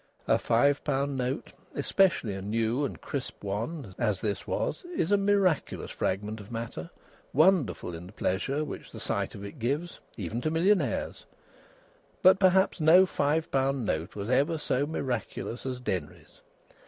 [0.27, 5.15] A five pound note especially a new and crisp one, as this was is a
[5.15, 6.89] miraculous fragment of matter,
[7.33, 11.27] wonderful in the pleasure which the sight of it gives, even to millionaires;
[12.23, 16.41] but perhaps no five pound note was ever so miraculous as Denry's.